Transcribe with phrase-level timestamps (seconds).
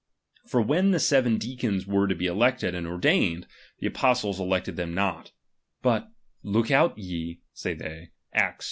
[0.47, 3.45] For when the se%'en deacons were to be elected and ordained,
[3.77, 5.31] the apostles elected them not:
[5.83, 8.59] but, loot m/e out, say they (Acts \\.